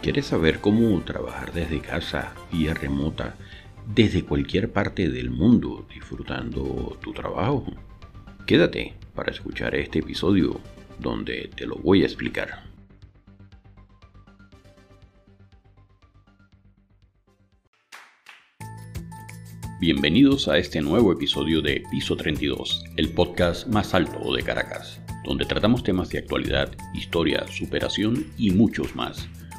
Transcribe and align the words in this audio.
¿Quieres 0.00 0.26
saber 0.26 0.60
cómo 0.60 1.00
trabajar 1.02 1.52
desde 1.52 1.80
casa, 1.80 2.32
vía 2.52 2.72
remota, 2.72 3.34
desde 3.84 4.22
cualquier 4.22 4.70
parte 4.70 5.08
del 5.08 5.28
mundo, 5.28 5.88
disfrutando 5.92 6.96
tu 7.02 7.12
trabajo? 7.12 7.66
Quédate 8.46 8.94
para 9.16 9.32
escuchar 9.32 9.74
este 9.74 9.98
episodio 9.98 10.60
donde 11.00 11.50
te 11.54 11.66
lo 11.66 11.74
voy 11.76 12.02
a 12.02 12.06
explicar. 12.06 12.62
Bienvenidos 19.80 20.46
a 20.46 20.58
este 20.58 20.80
nuevo 20.80 21.12
episodio 21.12 21.60
de 21.60 21.82
Piso 21.90 22.16
32, 22.16 22.84
el 22.96 23.10
podcast 23.10 23.66
más 23.66 23.94
alto 23.94 24.32
de 24.32 24.44
Caracas, 24.44 25.00
donde 25.24 25.44
tratamos 25.44 25.82
temas 25.82 26.08
de 26.08 26.18
actualidad, 26.18 26.70
historia, 26.94 27.44
superación 27.48 28.26
y 28.38 28.52
muchos 28.52 28.94
más 28.94 29.28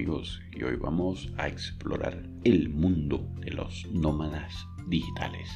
Y 0.00 0.62
hoy 0.62 0.76
vamos 0.76 1.30
a 1.36 1.46
explorar 1.46 2.22
el 2.44 2.70
mundo 2.70 3.28
de 3.40 3.50
los 3.50 3.86
nómadas 3.92 4.66
digitales. 4.86 5.50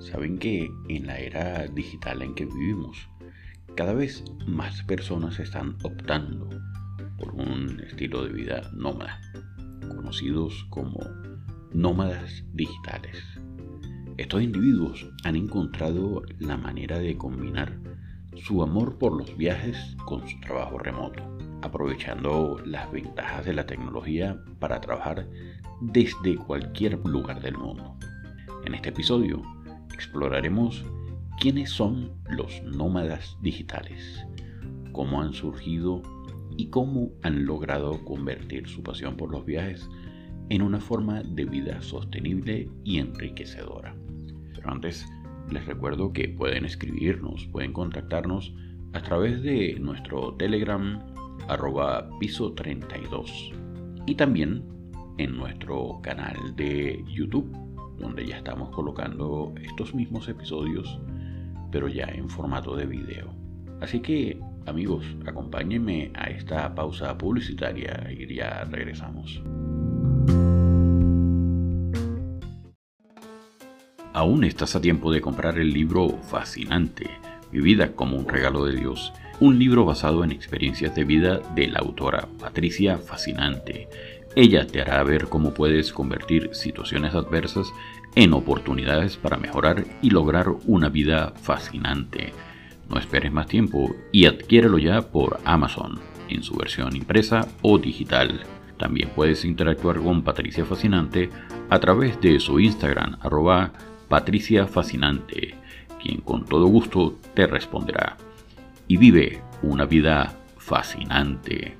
Saben 0.00 0.38
que 0.38 0.68
en 0.88 1.06
la 1.06 1.16
era 1.20 1.68
digital 1.68 2.22
en 2.22 2.34
que 2.34 2.46
vivimos, 2.46 3.08
cada 3.76 3.92
vez 3.92 4.24
más 4.48 4.82
personas 4.82 5.38
están 5.38 5.76
optando 5.84 6.48
por 7.16 7.32
un 7.32 7.78
estilo 7.86 8.24
de 8.24 8.32
vida 8.32 8.68
nómada, 8.74 9.20
conocidos 9.88 10.66
como 10.70 10.98
nómadas 11.72 12.44
digitales. 12.52 13.22
Estos 14.16 14.42
individuos 14.42 15.08
han 15.22 15.36
encontrado 15.36 16.22
la 16.40 16.56
manera 16.56 16.98
de 16.98 17.16
combinar 17.16 17.78
su 18.44 18.62
amor 18.62 18.98
por 18.98 19.16
los 19.16 19.36
viajes 19.36 19.96
con 20.04 20.26
su 20.28 20.38
trabajo 20.40 20.78
remoto 20.78 21.40
aprovechando 21.62 22.60
las 22.64 22.90
ventajas 22.90 23.44
de 23.44 23.52
la 23.52 23.66
tecnología 23.66 24.38
para 24.58 24.80
trabajar 24.80 25.28
desde 25.80 26.36
cualquier 26.36 26.98
lugar 27.06 27.40
del 27.40 27.56
mundo. 27.56 27.96
En 28.64 28.74
este 28.74 28.90
episodio 28.90 29.42
exploraremos 29.92 30.84
quiénes 31.38 31.70
son 31.70 32.12
los 32.30 32.62
nómadas 32.62 33.36
digitales, 33.42 34.24
cómo 34.92 35.20
han 35.22 35.32
surgido 35.32 36.02
y 36.56 36.68
cómo 36.68 37.10
han 37.22 37.44
logrado 37.46 38.04
convertir 38.04 38.68
su 38.68 38.82
pasión 38.82 39.16
por 39.16 39.30
los 39.30 39.44
viajes 39.44 39.88
en 40.48 40.62
una 40.62 40.80
forma 40.80 41.22
de 41.22 41.44
vida 41.44 41.80
sostenible 41.80 42.68
y 42.84 42.98
enriquecedora. 42.98 43.94
Pero 44.54 44.70
antes 44.70 45.06
les 45.50 45.66
recuerdo 45.66 46.12
que 46.12 46.28
pueden 46.28 46.64
escribirnos, 46.64 47.46
pueden 47.46 47.72
contactarnos 47.72 48.54
a 48.92 49.02
través 49.02 49.42
de 49.42 49.78
nuestro 49.80 50.34
Telegram 50.34 51.00
arroba 51.48 52.08
piso 52.18 52.52
32 52.52 53.52
y 54.06 54.14
también 54.14 54.64
en 55.18 55.36
nuestro 55.36 56.00
canal 56.02 56.36
de 56.56 57.04
YouTube 57.08 57.50
donde 57.98 58.26
ya 58.26 58.38
estamos 58.38 58.70
colocando 58.70 59.54
estos 59.62 59.94
mismos 59.94 60.28
episodios 60.28 61.00
pero 61.70 61.88
ya 61.88 62.04
en 62.06 62.28
formato 62.28 62.74
de 62.74 62.86
video. 62.86 63.32
Así 63.80 64.00
que 64.00 64.40
amigos, 64.66 65.04
acompáñenme 65.26 66.10
a 66.14 66.24
esta 66.30 66.74
pausa 66.74 67.16
publicitaria 67.16 68.08
y 68.10 68.34
ya 68.34 68.64
regresamos. 68.64 69.42
Aún 74.20 74.44
estás 74.44 74.76
a 74.76 74.82
tiempo 74.82 75.10
de 75.10 75.22
comprar 75.22 75.58
el 75.58 75.72
libro 75.72 76.18
fascinante, 76.28 77.08
Mi 77.52 77.62
vida 77.62 77.92
como 77.92 78.18
un 78.18 78.28
regalo 78.28 78.66
de 78.66 78.76
Dios 78.76 79.14
un 79.40 79.58
libro 79.58 79.86
basado 79.86 80.22
en 80.24 80.30
experiencias 80.30 80.94
de 80.94 81.04
vida 81.04 81.40
de 81.54 81.68
la 81.68 81.78
autora 81.78 82.28
Patricia 82.38 82.98
Fascinante. 82.98 83.88
Ella 84.36 84.66
te 84.66 84.82
hará 84.82 85.02
ver 85.04 85.28
cómo 85.30 85.54
puedes 85.54 85.90
convertir 85.94 86.50
situaciones 86.52 87.14
adversas 87.14 87.72
en 88.14 88.34
oportunidades 88.34 89.16
para 89.16 89.38
mejorar 89.38 89.86
y 90.02 90.10
lograr 90.10 90.48
una 90.66 90.90
vida 90.90 91.32
fascinante. 91.40 92.34
No 92.90 92.98
esperes 92.98 93.32
más 93.32 93.46
tiempo 93.46 93.96
y 94.12 94.26
adquiérelo 94.26 94.76
ya 94.76 95.00
por 95.00 95.40
Amazon, 95.46 95.98
en 96.28 96.42
su 96.42 96.56
versión 96.56 96.94
impresa 96.94 97.48
o 97.62 97.78
digital. 97.78 98.42
También 98.76 99.08
puedes 99.16 99.46
interactuar 99.46 99.98
con 99.98 100.22
Patricia 100.22 100.66
Fascinante 100.66 101.30
a 101.70 101.78
través 101.78 102.20
de 102.20 102.38
su 102.38 102.60
Instagram, 102.60 103.16
arroba 103.22 103.72
Patricia 104.10 104.66
Fascinante, 104.66 105.54
quien 106.02 106.20
con 106.22 106.44
todo 106.44 106.66
gusto 106.66 107.20
te 107.34 107.46
responderá 107.46 108.16
y 108.88 108.96
vive 108.96 109.40
una 109.62 109.84
vida 109.84 110.36
fascinante. 110.56 111.76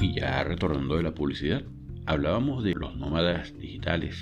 Y 0.00 0.18
ya 0.18 0.42
retornando 0.42 0.96
de 0.96 1.02
la 1.02 1.12
publicidad, 1.12 1.62
hablábamos 2.06 2.64
de 2.64 2.72
los 2.72 2.96
nómadas 2.96 3.52
digitales, 3.58 4.16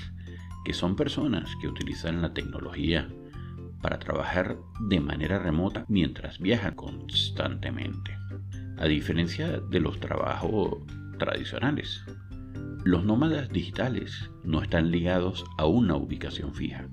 que 0.65 0.73
son 0.73 0.97
personas 0.97 1.49
que 1.61 1.69
utilizan 1.69 2.23
la 2.23 2.35
tecnología 2.35 3.09
para 3.81 4.01
trabajar 4.01 4.59
de 4.81 4.99
manera 4.99 5.39
remota 5.39 5.85
mientras 5.87 6.41
viajan 6.41 6.75
constantemente. 6.75 8.17
A 8.79 8.87
diferencia 8.87 9.61
de 9.61 9.79
los 9.79 10.01
trabajos 10.01 10.79
tradicionales, 11.19 12.05
los 12.85 13.05
nómadas 13.05 13.49
digitales 13.49 14.31
no 14.43 14.63
están 14.63 14.91
ligados 14.91 15.45
a 15.57 15.67
una 15.67 15.97
ubicación 15.97 16.53
fija 16.53 16.87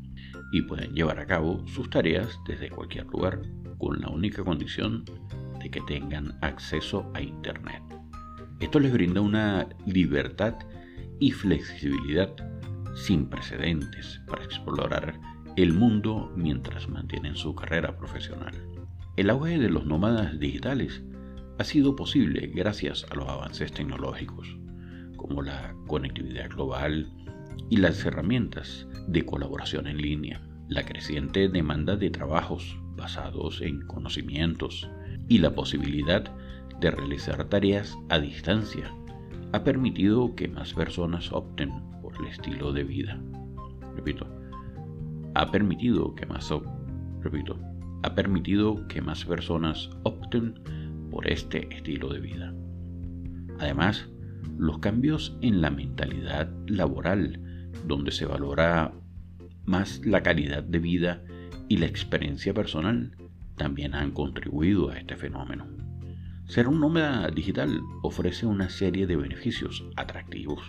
y 0.54 0.62
pueden 0.62 0.94
llevar 0.94 1.20
a 1.20 1.26
cabo 1.26 1.66
sus 1.68 1.90
tareas 1.90 2.40
desde 2.48 2.70
cualquier 2.70 3.08
lugar 3.08 3.42
con 3.78 4.00
la 4.00 4.10
única 4.10 4.44
condición 4.44 5.04
de 5.60 5.70
que 5.70 5.82
tengan 5.82 6.38
acceso 6.42 7.12
a 7.14 7.22
Internet. 7.22 7.84
Esto 8.62 8.80
les 8.80 8.94
brinda 8.94 9.22
una 9.22 9.68
libertad 9.86 10.56
y 11.20 11.32
flexibilidad 11.32 12.34
sin 12.96 13.28
precedentes 13.28 14.22
para 14.28 14.44
explorar 14.44 15.20
el 15.58 15.74
mundo 15.74 16.32
mientras 16.36 16.88
mantienen 16.88 17.36
su 17.36 17.54
carrera 17.54 17.98
profesional. 17.98 18.54
El 19.18 19.30
auge 19.30 19.60
de 19.60 19.70
los 19.70 19.86
nómadas 19.86 20.40
digitales 20.40 21.04
ha 21.62 21.64
sido 21.64 21.96
posible 21.96 22.48
gracias 22.56 23.06
a 23.12 23.16
los 23.16 23.30
avances 23.30 23.72
tecnológicos 23.72 24.58
como 25.16 25.44
la 25.44 25.76
conectividad 25.86 26.50
global 26.50 27.14
y 27.70 27.78
las 27.78 28.04
herramientas 28.04 28.88
de 29.08 29.24
colaboración 29.24 29.86
en 29.86 29.98
línea, 29.98 30.42
la 30.70 30.84
creciente 30.84 31.50
demanda 31.50 31.96
de 31.96 32.10
trabajos 32.10 32.80
basados 32.96 33.62
en 33.62 33.86
conocimientos 33.86 34.90
y 35.28 35.38
la 35.38 35.54
posibilidad 35.54 36.24
de 36.80 36.90
realizar 36.90 37.48
tareas 37.48 37.96
a 38.10 38.18
distancia 38.18 38.92
ha 39.54 39.64
permitido 39.64 40.34
que 40.34 40.48
más 40.48 40.74
personas 40.74 41.32
opten 41.32 41.70
por 42.02 42.16
el 42.22 42.26
estilo 42.26 42.74
de 42.74 42.86
vida. 42.86 43.22
Repito, 43.96 44.26
ha 45.36 45.52
permitido 45.52 46.16
que 46.16 46.26
más 46.26 46.52
repito, 47.20 47.60
ha 48.02 48.16
permitido 48.16 48.88
que 48.88 49.00
más 49.04 49.24
personas 49.26 49.92
opten 50.02 50.56
por 51.12 51.30
este 51.30 51.68
estilo 51.76 52.10
de 52.10 52.20
vida. 52.20 52.54
Además, 53.60 54.10
los 54.58 54.80
cambios 54.80 55.38
en 55.42 55.62
la 55.62 55.70
mentalidad 55.70 56.50
laboral, 56.68 57.40
donde 57.86 58.12
se 58.12 58.26
valora 58.26 58.94
más 59.66 60.04
la 60.06 60.24
calidad 60.24 60.64
de 60.64 60.80
vida 60.80 61.24
y 61.68 61.78
la 61.78 61.86
experiencia 61.86 62.54
personal, 62.54 63.16
también 63.56 63.94
han 63.94 64.12
contribuido 64.12 64.90
a 64.90 64.98
este 64.98 65.16
fenómeno. 65.16 65.68
Ser 66.46 66.68
un 66.68 66.80
nómada 66.80 67.30
digital 67.30 67.80
ofrece 68.02 68.46
una 68.46 68.70
serie 68.70 69.08
de 69.08 69.16
beneficios 69.16 69.86
atractivos. 69.96 70.62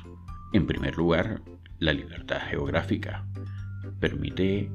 En 0.52 0.66
primer 0.66 0.96
lugar, 0.96 1.42
la 1.78 1.92
libertad 1.92 2.40
geográfica 2.48 3.26
permite 3.98 4.70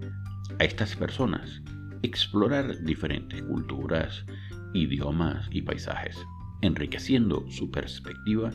a 0.60 0.64
estas 0.64 0.96
personas 0.96 1.62
explorar 2.02 2.84
diferentes 2.84 3.42
culturas, 3.44 4.26
idiomas 4.74 5.48
y 5.52 5.62
paisajes, 5.62 6.18
enriqueciendo 6.62 7.46
su 7.50 7.72
perspectiva 7.72 8.52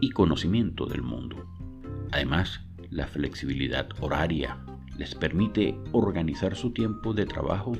y 0.00 0.10
conocimiento 0.10 0.86
del 0.86 1.02
mundo. 1.02 1.46
Además, 2.12 2.60
la 2.90 3.06
flexibilidad 3.06 3.88
horaria 4.00 4.58
les 4.98 5.14
permite 5.14 5.78
organizar 5.92 6.54
su 6.54 6.72
tiempo 6.72 7.14
de 7.14 7.26
trabajo 7.26 7.72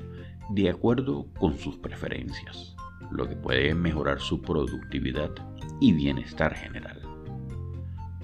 de 0.50 0.70
acuerdo 0.70 1.26
con 1.38 1.58
sus 1.58 1.76
preferencias. 1.76 2.74
lo 3.10 3.28
que 3.28 3.36
puede 3.36 3.74
mejorar 3.74 4.20
su 4.20 4.40
productividad 4.40 5.30
y 5.80 5.92
bienestar 5.92 6.54
general. 6.54 6.98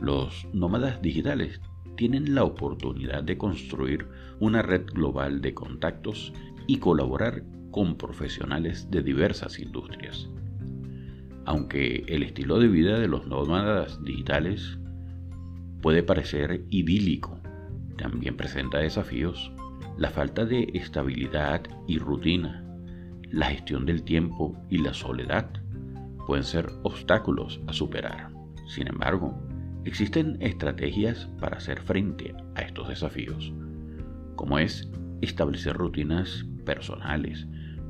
Los 0.00 0.46
nómadas 0.54 1.02
digitales 1.02 1.60
tienen 1.96 2.34
la 2.34 2.44
oportunidad 2.44 3.22
de 3.22 3.36
construir 3.36 4.08
una 4.40 4.62
red 4.62 4.86
global 4.86 5.42
de 5.42 5.52
contactos 5.52 6.32
y 6.66 6.78
colaborar 6.78 7.42
con 7.70 7.96
profesionales 7.96 8.90
de 8.90 9.02
diversas 9.02 9.58
industrias. 9.58 10.28
Aunque 11.44 12.04
el 12.08 12.22
estilo 12.22 12.58
de 12.58 12.68
vida 12.68 12.98
de 12.98 13.08
los 13.08 13.26
nómadas 13.26 14.02
digitales 14.04 14.78
puede 15.80 16.02
parecer 16.02 16.64
idílico, 16.70 17.40
también 17.96 18.36
presenta 18.36 18.78
desafíos. 18.78 19.52
La 19.96 20.10
falta 20.10 20.44
de 20.44 20.70
estabilidad 20.74 21.62
y 21.86 21.98
rutina, 21.98 22.64
la 23.30 23.46
gestión 23.46 23.84
del 23.84 24.04
tiempo 24.04 24.56
y 24.70 24.78
la 24.78 24.94
soledad 24.94 25.50
pueden 26.26 26.44
ser 26.44 26.70
obstáculos 26.82 27.60
a 27.66 27.72
superar. 27.72 28.30
Sin 28.66 28.86
embargo, 28.86 29.34
existen 29.84 30.36
estrategias 30.40 31.26
para 31.40 31.56
hacer 31.56 31.80
frente 31.80 32.34
a 32.54 32.60
estos 32.60 32.88
desafíos, 32.88 33.52
como 34.36 34.58
es 34.58 34.90
establecer 35.20 35.76
rutinas 35.76 36.44
personales, 36.64 37.46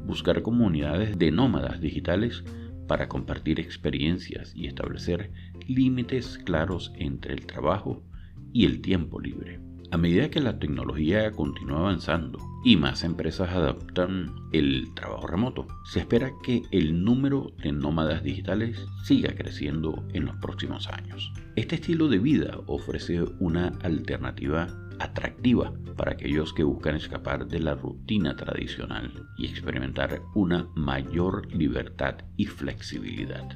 buscar 0.09 0.41
comunidades 0.41 1.19
de 1.19 1.31
nómadas 1.31 1.83
digitales 1.83 2.43
para 2.89 3.09
compartir 3.09 3.61
experiencias 3.61 4.57
y 4.57 4.67
establecer 4.67 5.31
límites 5.67 6.39
claros 6.39 6.91
entre 6.97 7.35
el 7.35 7.45
trabajo 7.45 8.03
y 8.51 8.65
el 8.65 8.81
tiempo 8.81 9.21
libre. 9.21 9.61
A 9.91 9.97
medida 9.97 10.29
que 10.29 10.41
la 10.41 10.59
tecnología 10.59 11.33
continúa 11.33 11.79
avanzando 11.79 12.39
y 12.63 12.77
más 12.77 13.05
empresas 13.05 13.49
adaptan 13.49 14.35
el 14.53 14.93
trabajo 14.95 15.27
remoto, 15.27 15.67
se 15.85 16.01
espera 16.01 16.31
que 16.43 16.63
el 16.73 17.03
número 17.03 17.53
de 17.63 17.73
nómadas 17.73 18.23
digitales 18.23 18.87
siga 19.05 19.35
creciendo 19.35 20.05
en 20.13 20.27
los 20.27 20.37
próximos 20.37 20.89
años. 20.89 21.33
Este 21.57 21.77
estilo 21.77 22.09
de 22.09 22.19
vida 22.19 22.59
ofrece 22.67 23.23
una 23.41 23.69
alternativa 23.83 24.69
atractiva 24.99 25.73
para 25.97 26.13
aquellos 26.13 26.53
que 26.53 26.65
buscan 26.65 26.97
escapar 26.97 27.47
de 27.47 27.61
la 27.61 27.75
rutina 27.75 28.37
tradicional 28.37 29.11
y 29.39 29.47
experimentar 29.47 30.21
una 30.35 30.69
mayor 30.75 31.51
libertad 31.55 32.17
y 32.37 32.45
flexibilidad. 32.45 33.49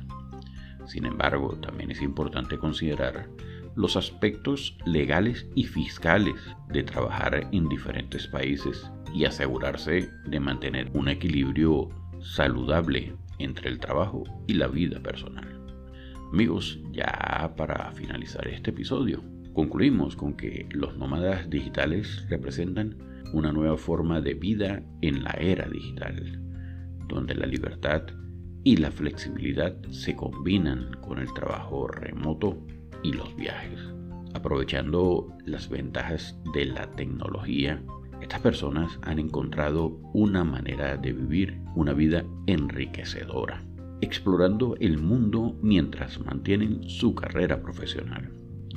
Sin 0.86 1.04
embargo, 1.04 1.58
también 1.60 1.90
es 1.90 2.00
importante 2.00 2.56
considerar 2.56 3.28
los 3.74 3.96
aspectos 3.96 4.76
legales 4.84 5.46
y 5.54 5.64
fiscales 5.64 6.34
de 6.68 6.82
trabajar 6.82 7.48
en 7.52 7.68
diferentes 7.68 8.26
países 8.26 8.90
y 9.14 9.24
asegurarse 9.24 10.10
de 10.26 10.40
mantener 10.40 10.90
un 10.94 11.08
equilibrio 11.08 11.88
saludable 12.20 13.14
entre 13.38 13.68
el 13.68 13.78
trabajo 13.78 14.24
y 14.46 14.54
la 14.54 14.68
vida 14.68 15.00
personal. 15.00 15.48
Amigos, 16.32 16.78
ya 16.92 17.52
para 17.56 17.92
finalizar 17.92 18.46
este 18.48 18.70
episodio, 18.70 19.22
concluimos 19.52 20.16
con 20.16 20.34
que 20.34 20.66
los 20.70 20.96
nómadas 20.96 21.50
digitales 21.50 22.26
representan 22.28 22.96
una 23.32 23.52
nueva 23.52 23.76
forma 23.76 24.20
de 24.20 24.34
vida 24.34 24.82
en 25.00 25.24
la 25.24 25.32
era 25.32 25.68
digital, 25.68 26.40
donde 27.08 27.34
la 27.34 27.46
libertad 27.46 28.02
y 28.64 28.76
la 28.76 28.90
flexibilidad 28.90 29.76
se 29.90 30.14
combinan 30.14 30.92
con 31.00 31.18
el 31.18 31.32
trabajo 31.34 31.88
remoto 31.88 32.64
y 33.02 33.12
los 33.12 33.34
viajes. 33.36 33.78
Aprovechando 34.34 35.28
las 35.44 35.68
ventajas 35.68 36.38
de 36.54 36.66
la 36.66 36.90
tecnología, 36.92 37.82
estas 38.22 38.40
personas 38.40 38.98
han 39.02 39.18
encontrado 39.18 40.00
una 40.14 40.44
manera 40.44 40.96
de 40.96 41.12
vivir 41.12 41.60
una 41.74 41.92
vida 41.92 42.24
enriquecedora, 42.46 43.62
explorando 44.00 44.76
el 44.80 44.98
mundo 44.98 45.58
mientras 45.60 46.20
mantienen 46.20 46.88
su 46.88 47.14
carrera 47.14 47.62
profesional. 47.62 48.30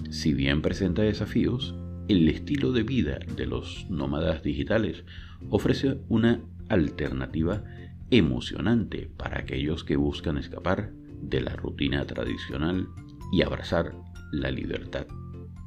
Si 0.09 0.33
bien 0.33 0.61
presenta 0.61 1.03
desafíos, 1.03 1.75
el 2.07 2.27
estilo 2.27 2.71
de 2.71 2.83
vida 2.83 3.19
de 3.35 3.45
los 3.45 3.87
nómadas 3.89 4.43
digitales 4.43 5.03
ofrece 5.49 5.99
una 6.09 6.41
alternativa 6.69 7.63
emocionante 8.11 9.09
para 9.17 9.39
aquellos 9.39 9.83
que 9.83 9.95
buscan 9.95 10.37
escapar 10.37 10.91
de 11.21 11.41
la 11.41 11.55
rutina 11.55 12.05
tradicional 12.05 12.87
y 13.31 13.41
abrazar 13.41 13.95
la 14.39 14.51
libertad 14.51 15.07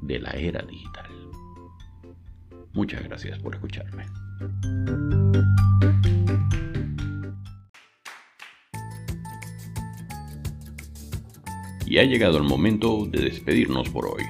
de 0.01 0.19
la 0.19 0.31
era 0.31 0.61
digital. 0.61 1.07
Muchas 2.73 3.03
gracias 3.03 3.39
por 3.39 3.55
escucharme. 3.55 4.05
Y 11.85 11.97
ha 11.97 12.03
llegado 12.03 12.37
el 12.37 12.43
momento 12.43 13.05
de 13.07 13.21
despedirnos 13.21 13.89
por 13.89 14.05
hoy. 14.05 14.23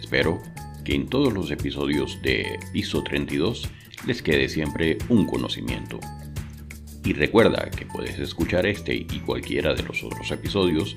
Espero 0.00 0.42
que 0.84 0.94
en 0.94 1.08
todos 1.08 1.32
los 1.32 1.52
episodios 1.52 2.20
de 2.22 2.58
Piso 2.72 3.04
32 3.04 3.68
les 4.06 4.22
quede 4.22 4.48
siempre 4.48 4.98
un 5.08 5.26
conocimiento. 5.26 6.00
Y 7.04 7.12
recuerda 7.12 7.70
que 7.70 7.86
puedes 7.86 8.18
escuchar 8.18 8.66
este 8.66 8.94
y 8.94 9.20
cualquiera 9.20 9.74
de 9.74 9.84
los 9.84 10.02
otros 10.02 10.30
episodios 10.32 10.96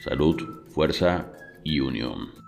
Salud, 0.00 0.64
fuerza 0.72 1.30
y 1.62 1.80
unión. 1.80 2.39